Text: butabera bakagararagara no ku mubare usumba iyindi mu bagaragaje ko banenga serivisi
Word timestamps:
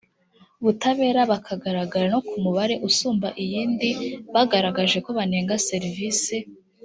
butabera 0.63 1.21
bakagararagara 1.31 2.05
no 2.13 2.19
ku 2.27 2.33
mubare 2.43 2.75
usumba 2.87 3.27
iyindi 3.43 3.89
mu 3.97 4.31
bagaragaje 4.35 4.97
ko 5.05 5.09
banenga 5.17 5.55
serivisi 5.69 6.37